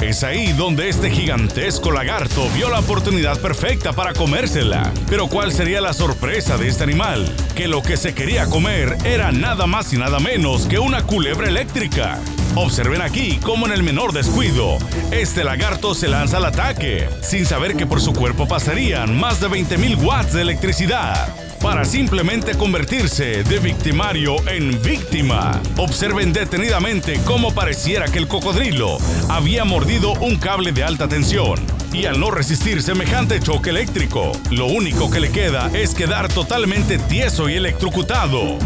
[0.00, 4.90] Es ahí donde este gigantesco lagarto vio la oportunidad perfecta para comérsela.
[5.10, 7.30] Pero ¿cuál sería la sorpresa de este animal?
[7.54, 11.48] Que lo que se quería comer era nada más y nada menos que una culebra
[11.48, 12.18] eléctrica.
[12.56, 14.78] Observen aquí cómo en el menor descuido,
[15.12, 19.48] este lagarto se lanza al ataque, sin saber que por su cuerpo pasarían más de
[19.48, 21.28] 20.000 watts de electricidad
[21.60, 25.60] para simplemente convertirse de victimario en víctima.
[25.76, 31.60] Observen detenidamente cómo pareciera que el cocodrilo había mordido un cable de alta tensión.
[31.92, 36.98] Y al no resistir semejante choque eléctrico, lo único que le queda es quedar totalmente
[36.98, 38.58] tieso y electrocutado.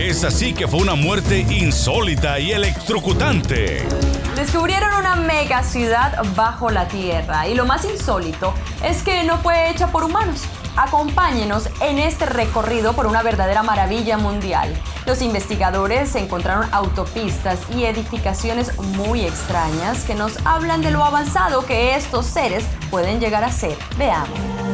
[0.00, 3.86] Es así que fue una muerte insólita y electrocutante.
[4.34, 9.68] Descubrieron una mega ciudad bajo la tierra y lo más insólito es que no fue
[9.68, 10.44] hecha por humanos.
[10.74, 14.74] Acompáñenos en este recorrido por una verdadera maravilla mundial.
[15.04, 21.94] Los investigadores encontraron autopistas y edificaciones muy extrañas que nos hablan de lo avanzado que
[21.94, 23.76] estos seres pueden llegar a ser.
[23.98, 24.69] Veamos.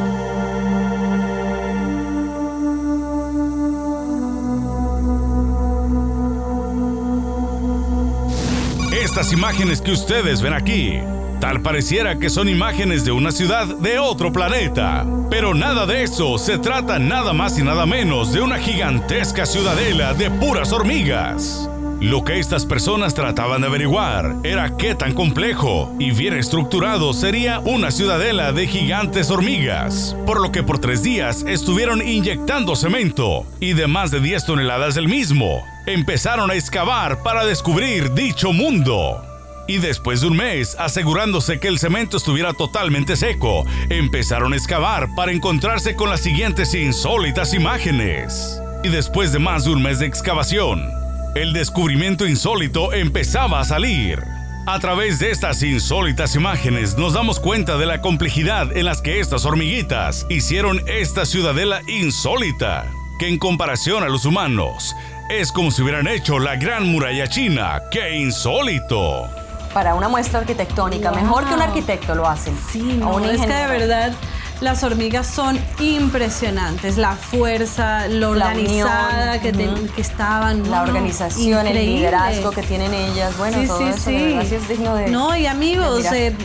[9.16, 11.00] Estas imágenes que ustedes ven aquí,
[11.40, 15.06] tal pareciera que son imágenes de una ciudad de otro planeta.
[15.30, 20.12] Pero nada de eso, se trata nada más y nada menos de una gigantesca ciudadela
[20.12, 21.66] de puras hormigas.
[22.00, 27.58] Lo que estas personas trataban de averiguar era qué tan complejo y bien estructurado sería
[27.60, 33.72] una ciudadela de gigantes hormigas, por lo que por tres días estuvieron inyectando cemento y
[33.72, 35.64] de más de 10 toneladas del mismo.
[35.86, 39.22] Empezaron a excavar para descubrir dicho mundo.
[39.66, 45.08] Y después de un mes, asegurándose que el cemento estuviera totalmente seco, empezaron a excavar
[45.16, 48.60] para encontrarse con las siguientes insólitas imágenes.
[48.84, 51.05] Y después de más de un mes de excavación,
[51.36, 54.24] el descubrimiento insólito empezaba a salir.
[54.66, 59.20] A través de estas insólitas imágenes nos damos cuenta de la complejidad en las que
[59.20, 62.86] estas hormiguitas hicieron esta ciudadela insólita,
[63.18, 64.96] que en comparación a los humanos
[65.28, 67.82] es como si hubieran hecho la gran muralla china.
[67.90, 69.28] ¡Qué insólito!
[69.74, 72.56] Para una muestra arquitectónica, mejor que un arquitecto lo hacen.
[72.72, 74.12] Sí, O no, un es que de verdad
[74.60, 76.96] las hormigas son impresionantes.
[76.96, 80.70] La fuerza, lo La organizada unión, que, te- que estaban.
[80.70, 84.12] La no, organización, el liderazgo que tienen ellas, bueno, sí, todo sí, eso sí.
[84.12, 85.08] de verdad sí es digno de...
[85.08, 86.36] No, y amigos, de eh,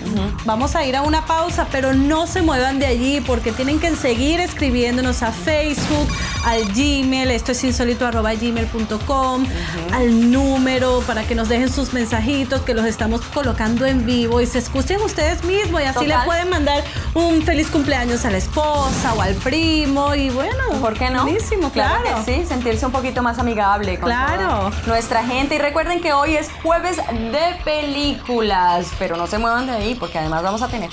[0.45, 3.95] vamos a ir a una pausa, pero no se muevan de allí porque tienen que
[3.95, 6.07] seguir escribiéndonos a Facebook,
[6.45, 9.45] al Gmail, esto es insólito arroba gmail.com,
[9.93, 14.45] al número para que nos dejen sus mensajitos que los estamos colocando en vivo y
[14.47, 16.19] se escuchen ustedes mismos y así Total.
[16.19, 20.95] le pueden mandar un feliz cumpleaños a la esposa o al primo y bueno, ¿Por
[20.97, 21.21] qué no?
[21.21, 22.01] Buenísimo, claro.
[22.25, 24.71] que sí, sentirse un poquito más amigable con Claro.
[24.87, 25.55] nuestra gente.
[25.55, 30.17] Y recuerden que hoy es jueves de películas, pero no se muevan de ahí porque
[30.17, 30.89] además vamos a tener.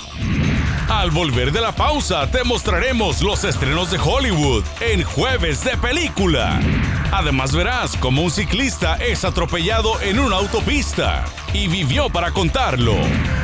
[0.87, 6.59] Al volver de la pausa, te mostraremos los estrenos de Hollywood en Jueves de Película.
[7.11, 12.93] Además verás cómo un ciclista es atropellado en una autopista y vivió para contarlo.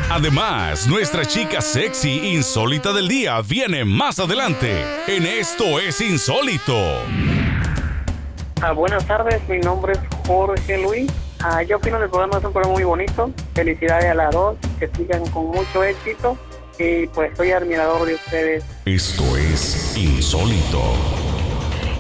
[0.10, 4.84] Además, nuestra chica sexy insólita del día viene más adelante.
[5.08, 6.76] En Esto es Insólito.
[8.62, 11.12] Ah, buenas tardes, mi nombre es Jorge Luis.
[11.44, 13.32] Ah, yo opino que el programa es un programa muy bonito.
[13.56, 16.38] Felicidades a las dos, que sigan con mucho éxito.
[16.78, 18.64] Y pues soy admirador de ustedes.
[18.86, 20.84] Esto es Insólito.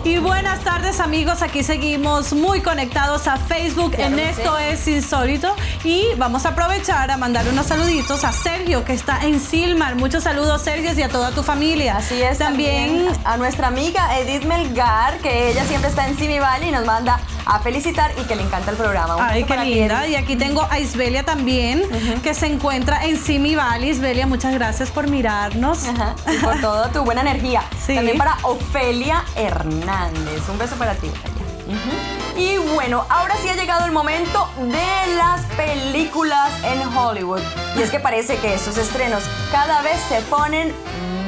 [0.06, 5.56] Y buenas tardes amigos, aquí seguimos muy conectados a Facebook Claro en Esto es Insólito
[5.84, 9.96] y vamos a aprovechar a mandar unos saluditos a Sergio que está en Silmar.
[9.96, 11.98] Muchos saludos Sergio y a toda tu familia.
[11.98, 12.38] Así es.
[12.38, 16.86] También, a nuestra amiga Edith Melgar, que ella siempre está en Simi Valley y nos
[16.86, 19.16] manda a felicitar y que le encanta el programa.
[19.16, 20.08] Un Ay, qué ti, linda.
[20.08, 21.84] Y aquí tengo a Isbelia también,
[22.24, 23.90] que se encuentra en Simi Valley.
[23.90, 25.86] Isbelia, muchas gracias por mirarnos.
[25.88, 27.64] Ajá, y por toda tu buena energía.
[27.86, 27.96] Sí.
[27.96, 30.48] También para Ofelia Hernández.
[30.50, 31.46] Un beso para ti, Ofelia.
[31.68, 32.40] Ujú.
[32.40, 37.42] Y bueno, ahora sí ha llegado el momento de las películas en Hollywood.
[37.78, 40.74] Y es que parece que estos estrenos cada vez se ponen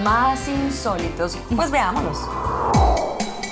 [0.04, 1.38] más insólitos.
[1.56, 2.20] Pues veámoslos.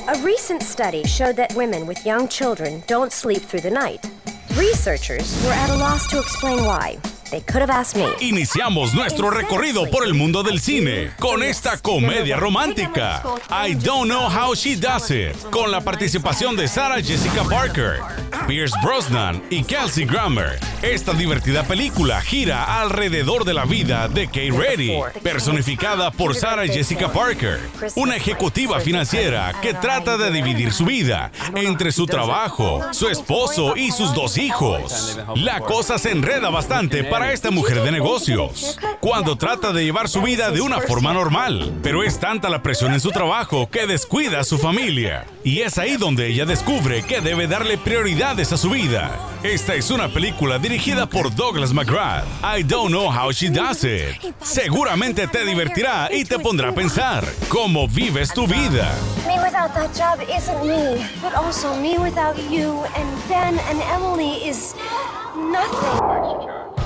[0.08, 4.08] A recent study showed that women with young children don't sleep through the night.
[4.56, 7.00] Researchers were at a loss to explain why.
[7.36, 8.08] They could have asked me.
[8.22, 14.30] Iniciamos nuestro recorrido por el mundo del cine con esta comedia romántica, I Don't Know
[14.30, 18.00] How She Does It, con la participación de Sarah Jessica Parker,
[18.48, 20.58] Pierce Brosnan y Kelsey Grammer.
[20.82, 27.12] Esta divertida película gira alrededor de la vida de Kay Reddy, personificada por Sarah Jessica
[27.12, 27.60] Parker,
[27.96, 33.92] una ejecutiva financiera que trata de dividir su vida entre su trabajo, su esposo y
[33.92, 35.20] sus dos hijos.
[35.36, 40.08] La cosa se enreda bastante para para esta mujer de negocios, cuando trata de llevar
[40.08, 43.88] su vida de una forma normal, pero es tanta la presión en su trabajo que
[43.88, 45.26] descuida a su familia.
[45.44, 49.18] Y es ahí donde ella descubre que debe darle prioridades a su vida.
[49.42, 52.26] Esta es una película dirigida por Douglas McGrath.
[52.44, 54.36] I don't know how she does it.
[54.44, 58.94] Seguramente te divertirá y te pondrá a pensar cómo vives tu vida.
[59.26, 64.48] Me without that job isn't me, but also me without you and Ben and Emily
[64.48, 64.76] is
[65.36, 66.85] nothing.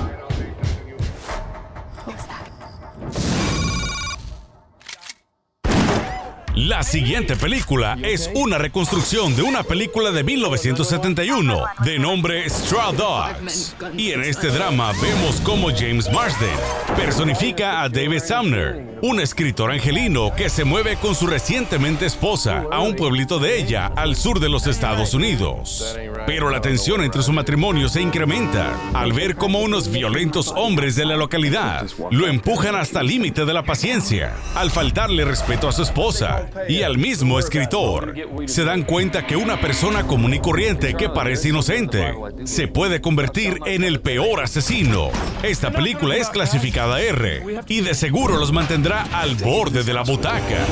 [6.68, 13.74] La siguiente película es una reconstrucción de una película de 1971 de nombre Straw Dogs.
[13.96, 16.50] Y en este drama vemos cómo James Marsden
[16.96, 22.80] personifica a David Sumner, un escritor angelino que se mueve con su recientemente esposa a
[22.80, 25.96] un pueblito de ella al sur de los Estados Unidos.
[26.26, 31.06] Pero la tensión entre su matrimonio se incrementa al ver cómo unos violentos hombres de
[31.06, 35.82] la localidad lo empujan hasta el límite de la paciencia al faltarle respeto a su
[35.82, 38.14] esposa y al mismo escritor.
[38.46, 43.58] Se dan cuenta que una persona común y corriente que parece inocente se puede convertir
[43.66, 45.10] en el peor asesino.
[45.42, 50.66] Esta película es clasificada R y de seguro los mantendrá al borde de la butaca.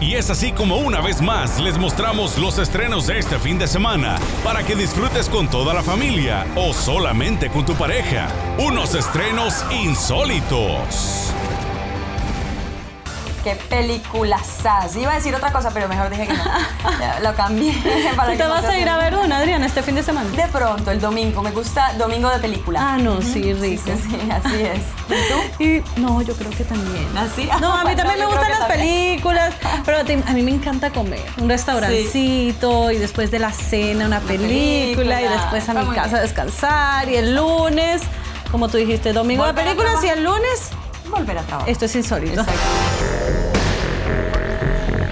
[0.00, 3.66] Y es así como una vez más les mostramos los estrenos de este fin de
[3.66, 8.28] semana para que disfrutes con toda la familia o solamente con tu pareja.
[8.58, 11.34] Unos estrenos insólitos.
[13.44, 14.58] Qué películas.
[14.96, 16.44] Iba a decir otra cosa, pero mejor dije que no.
[17.00, 17.72] Ya, Lo cambié.
[18.16, 20.02] para ¿Tú que te no vas a ir a ver una, Adriana, este fin de
[20.02, 20.28] semana?
[20.30, 21.42] De pronto, el domingo.
[21.42, 22.80] Me gusta domingo de película.
[22.82, 23.82] Ah, no, sí, rico.
[23.86, 24.80] Sí, sí, sí, así es.
[25.08, 25.28] ¿Y
[25.58, 25.64] tú?
[25.64, 27.06] Y no, yo creo que también.
[27.16, 27.48] ¿Así?
[27.60, 28.80] No, a mí también me gustan las también.
[28.80, 31.24] películas, pero a mí me encanta comer.
[31.40, 35.96] Un restaurancito y después de la cena una película, y después a Está mi muy
[35.96, 38.02] casa a descansar y el lunes,
[38.50, 40.70] como tú dijiste, domingo de películas y el lunes,
[41.08, 41.70] Volver a trabajar.
[41.70, 42.40] esto es insólito.
[42.40, 42.60] Exacto.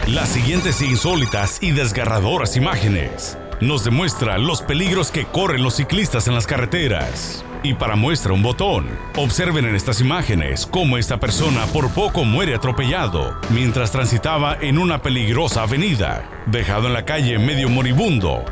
[0.07, 6.35] Las siguientes insólitas y desgarradoras imágenes nos demuestra los peligros que corren los ciclistas en
[6.35, 7.45] las carreteras.
[7.65, 8.87] Y para muestra un botón,
[9.17, 15.03] observen en estas imágenes cómo esta persona por poco muere atropellado mientras transitaba en una
[15.03, 18.45] peligrosa avenida, dejado en la calle medio moribundo.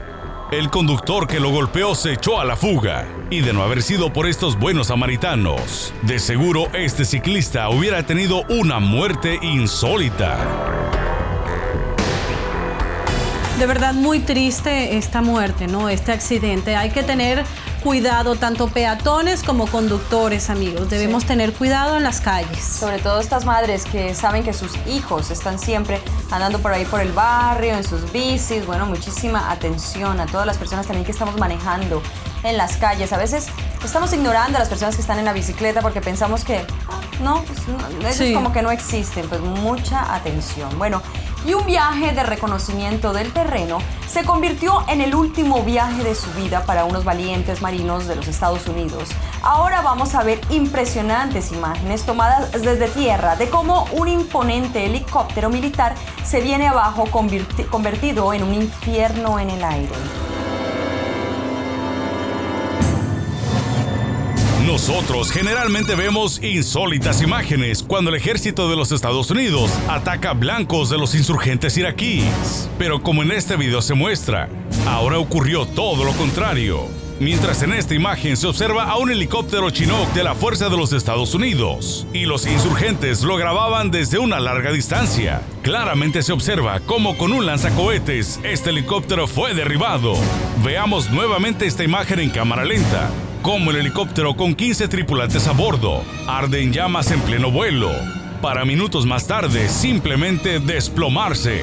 [0.50, 4.12] El conductor que lo golpeó se echó a la fuga y de no haber sido
[4.12, 10.83] por estos buenos samaritanos, de seguro este ciclista hubiera tenido una muerte insólita.
[13.64, 15.88] De verdad muy triste esta muerte, ¿no?
[15.88, 16.76] Este accidente.
[16.76, 17.46] Hay que tener
[17.82, 20.90] cuidado, tanto peatones como conductores, amigos.
[20.90, 22.62] Debemos tener cuidado en las calles.
[22.62, 25.98] Sobre todo estas madres que saben que sus hijos están siempre
[26.30, 28.66] andando por ahí por el barrio, en sus bicis.
[28.66, 32.02] Bueno, muchísima atención a todas las personas también que estamos manejando
[32.42, 33.14] en las calles.
[33.14, 33.46] A veces
[33.82, 37.42] estamos ignorando a las personas que están en la bicicleta porque pensamos que ah, no,
[37.44, 38.34] pues, no, ellos Sí.
[38.34, 39.26] como que no existen.
[39.26, 40.68] Pues mucha atención.
[40.78, 41.00] Bueno,
[41.44, 43.78] y un viaje de reconocimiento del terreno
[44.08, 48.28] se convirtió en el último viaje de su vida para unos valientes marinos de los
[48.28, 49.08] Estados Unidos.
[49.42, 55.94] Ahora vamos a ver impresionantes imágenes tomadas desde tierra de cómo un imponente helicóptero militar
[56.24, 57.04] se viene abajo
[57.70, 60.23] convertido en un infierno en el aire.
[64.74, 70.98] Nosotros generalmente vemos insólitas imágenes cuando el ejército de los Estados Unidos ataca blancos de
[70.98, 72.68] los insurgentes iraquíes.
[72.76, 74.48] Pero como en este video se muestra,
[74.88, 76.88] ahora ocurrió todo lo contrario.
[77.20, 80.92] Mientras en esta imagen se observa a un helicóptero Chinook de la Fuerza de los
[80.92, 85.40] Estados Unidos y los insurgentes lo grababan desde una larga distancia.
[85.62, 90.16] Claramente se observa cómo con un lanzacohetes este helicóptero fue derribado.
[90.64, 93.08] Veamos nuevamente esta imagen en cámara lenta
[93.44, 97.90] como el helicóptero con 15 tripulantes a bordo arde en llamas en pleno vuelo,
[98.40, 101.62] para minutos más tarde simplemente desplomarse.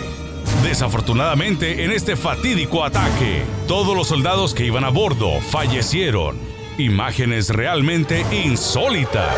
[0.63, 6.37] Desafortunadamente, en este fatídico ataque, todos los soldados que iban a bordo fallecieron.
[6.77, 9.35] Imágenes realmente insólitas.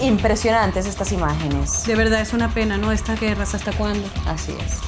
[0.00, 1.84] Impresionantes estas imágenes.
[1.84, 2.90] De verdad es una pena, ¿no?
[2.90, 4.08] Estas guerras, ¿hasta cuándo?
[4.24, 4.78] Así es.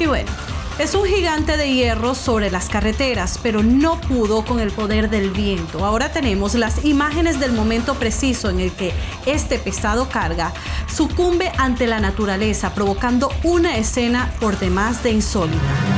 [0.00, 0.30] Y bueno,
[0.78, 5.30] es un gigante de hierro sobre las carreteras, pero no pudo con el poder del
[5.30, 5.84] viento.
[5.84, 8.92] Ahora tenemos las imágenes del momento preciso en el que
[9.26, 10.52] este pesado carga
[10.86, 15.97] sucumbe ante la naturaleza, provocando una escena por demás de insólita.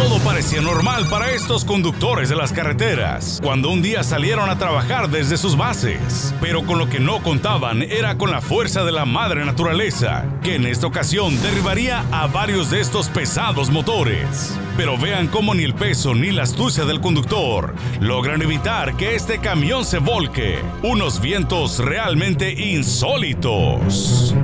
[0.00, 5.10] Todo parecía normal para estos conductores de las carreteras, cuando un día salieron a trabajar
[5.10, 6.34] desde sus bases.
[6.40, 10.54] Pero con lo que no contaban era con la fuerza de la madre naturaleza, que
[10.54, 14.58] en esta ocasión derribaría a varios de estos pesados motores.
[14.74, 19.38] Pero vean cómo ni el peso ni la astucia del conductor logran evitar que este
[19.38, 20.60] camión se volque.
[20.82, 24.34] Unos vientos realmente insólitos.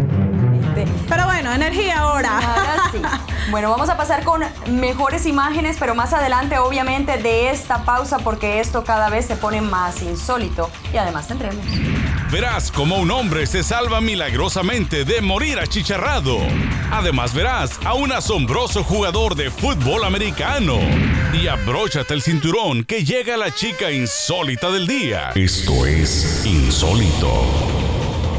[1.09, 2.39] Pero bueno, energía ahora.
[2.39, 2.99] Ahora sí.
[3.49, 8.59] Bueno, vamos a pasar con mejores imágenes, pero más adelante, obviamente, de esta pausa, porque
[8.59, 10.68] esto cada vez se pone más insólito.
[10.93, 11.64] Y además tendremos.
[12.33, 16.39] Verás cómo un hombre se salva milagrosamente de morir achicharrado.
[16.91, 20.79] Además verás a un asombroso jugador de fútbol americano.
[21.33, 25.31] Y abróchate el cinturón que llega la chica insólita del día.
[25.37, 27.76] Esto es insólito.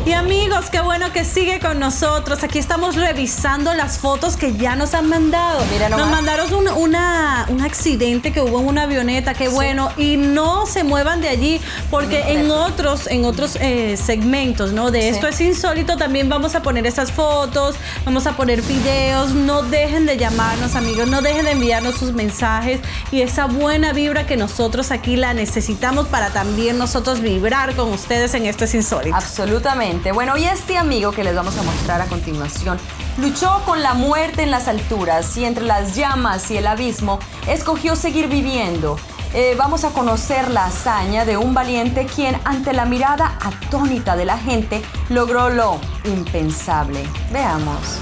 [0.07, 2.41] Y amigos, qué bueno que sigue con nosotros.
[2.41, 5.65] Aquí estamos revisando las fotos que ya nos han mandado.
[5.69, 9.91] Mira nos mandaron un, una- un accidente que hubo en una avioneta, qué bueno.
[9.97, 11.59] Y no se muevan de allí,
[11.91, 14.91] porque en otros, en otros eh, segmentos, ¿no?
[14.91, 15.07] De Sí.
[15.09, 19.31] esto es insólito, también vamos a poner esas fotos, vamos a poner videos.
[19.33, 22.79] No dejen de llamarnos, amigos, no dejen de enviarnos sus mensajes
[23.11, 28.33] y esa buena vibra que nosotros aquí la necesitamos para también nosotros vibrar con ustedes
[28.35, 29.13] en esto es insólito.
[29.13, 29.96] Absolutamente.
[30.13, 32.77] Bueno, y este amigo que les vamos a mostrar a continuación
[33.17, 37.95] luchó con la muerte en las alturas y entre las llamas y el abismo escogió
[37.95, 38.97] seguir viviendo.
[39.33, 44.25] Eh, vamos a conocer la hazaña de un valiente quien ante la mirada atónita de
[44.25, 47.03] la gente logró lo impensable.
[47.31, 47.99] Veamos.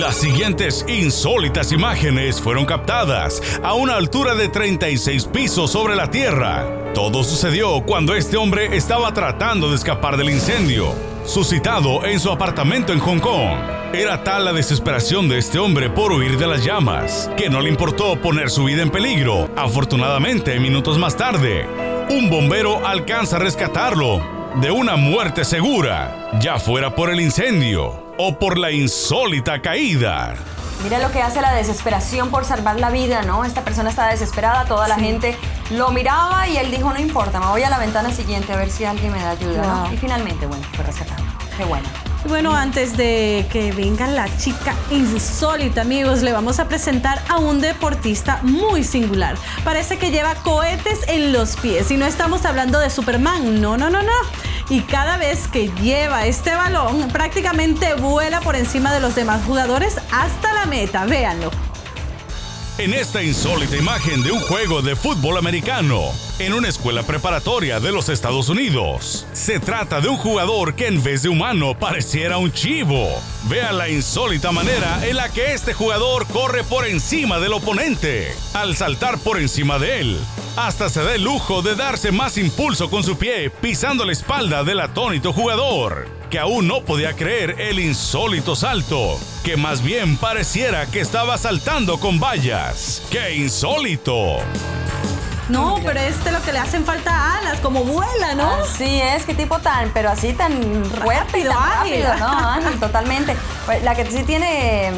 [0.00, 6.77] Las siguientes insólitas imágenes fueron captadas a una altura de 36 pisos sobre la Tierra.
[6.94, 12.92] Todo sucedió cuando este hombre estaba tratando de escapar del incendio, suscitado en su apartamento
[12.92, 13.58] en Hong Kong.
[13.92, 17.68] Era tal la desesperación de este hombre por huir de las llamas, que no le
[17.68, 19.48] importó poner su vida en peligro.
[19.56, 21.66] Afortunadamente, minutos más tarde,
[22.10, 24.20] un bombero alcanza a rescatarlo
[24.60, 30.34] de una muerte segura, ya fuera por el incendio o por la insólita caída.
[30.82, 33.44] Mira lo que hace la desesperación por salvar la vida, ¿no?
[33.44, 35.36] Esta persona estaba desesperada, toda la gente
[35.70, 38.70] lo miraba y él dijo, no importa, me voy a la ventana siguiente a ver
[38.70, 39.92] si alguien me da ayuda, ¿no?
[39.92, 41.22] Y finalmente, bueno, fue rescatado.
[41.56, 41.88] Qué bueno.
[42.26, 47.60] Bueno, antes de que venga la chica insólita, amigos, le vamos a presentar a un
[47.60, 49.36] deportista muy singular.
[49.64, 53.88] Parece que lleva cohetes en los pies y no estamos hablando de Superman, no, no,
[53.88, 54.12] no, no.
[54.70, 59.96] Y cada vez que lleva este balón, prácticamente vuela por encima de los demás jugadores
[60.12, 61.50] hasta la meta, véanlo.
[62.78, 67.90] En esta insólita imagen de un juego de fútbol americano en una escuela preparatoria de
[67.90, 72.52] los Estados Unidos, se trata de un jugador que en vez de humano pareciera un
[72.52, 73.08] chivo.
[73.48, 78.76] Vea la insólita manera en la que este jugador corre por encima del oponente, al
[78.76, 80.20] saltar por encima de él.
[80.56, 84.62] Hasta se da el lujo de darse más impulso con su pie, pisando la espalda
[84.62, 90.86] del atónito jugador, que aún no podía creer el insólito salto, que más bien pareciera
[90.86, 93.02] que estaba saltando con vallas.
[93.10, 94.38] ¡Qué insólito!
[95.48, 98.50] No, pero este lo que le hacen falta alas, como vuela, ¿no?
[98.50, 100.52] Así es, qué tipo tan, pero así tan
[100.84, 102.04] fuerte y Rápido, tan ágil.
[102.04, 102.70] rápido, ¿no?
[102.80, 103.36] Totalmente.
[103.66, 104.92] Pues, La que sí tiene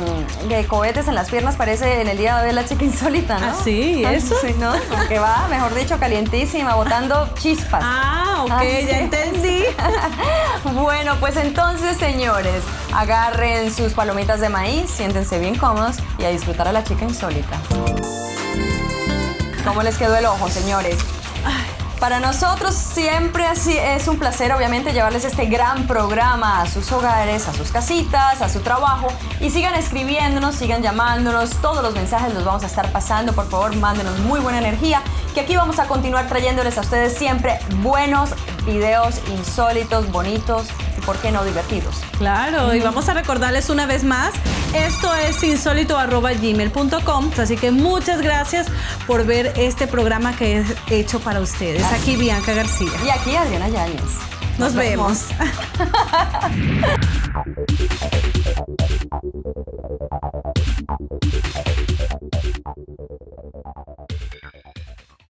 [0.44, 3.46] mm, de cohetes en las piernas parece en el día de la chica insólita, ¿no?
[3.46, 4.34] Ah, sí, ¿eso?
[4.40, 4.72] Sí, ¿no?
[5.09, 7.82] Que va, mejor dicho, calientísima, botando chispas.
[7.84, 8.86] Ah, ok, Ah, sí.
[8.88, 9.64] ya entendí.
[10.74, 12.62] Bueno, pues entonces, señores,
[12.94, 17.57] agarren sus palomitas de maíz, siéntense bien cómodos y a disfrutar a la chica insólita.
[19.65, 20.97] ¿Cómo les quedó el ojo, señores?
[22.01, 27.47] Para nosotros siempre así es un placer, obviamente, llevarles este gran programa a sus hogares,
[27.47, 29.09] a sus casitas, a su trabajo.
[29.39, 31.51] Y sigan escribiéndonos, sigan llamándonos.
[31.61, 33.35] Todos los mensajes los vamos a estar pasando.
[33.35, 35.03] Por favor, mándenos muy buena energía.
[35.35, 38.31] Que aquí vamos a continuar trayéndoles a ustedes siempre buenos
[38.65, 40.69] videos insólitos, bonitos
[41.11, 41.97] por qué no, divertidos.
[42.19, 44.33] Claro, y vamos a recordarles una vez más,
[44.73, 48.69] esto es insólito.gmail.com, así que muchas gracias
[49.09, 51.83] por ver este programa que es hecho para ustedes.
[51.87, 52.93] Aquí Bianca García.
[53.05, 54.05] Y aquí Adriana Yáñez.
[54.57, 55.27] Nos, vemos.
[55.37, 55.51] vemos.